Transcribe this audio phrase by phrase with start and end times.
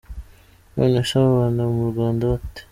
[0.75, 2.61] Nonese babana mu Rwanda bate”?